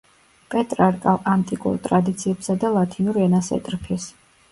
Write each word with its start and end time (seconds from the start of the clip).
პეტრარკა 0.51 1.11
ანტიკურ 1.33 1.77
ტრადიციებსა 1.87 2.55
და 2.63 2.71
ლათინურ 2.79 3.21
ენას 3.27 3.51
ეტრფის. 3.59 4.09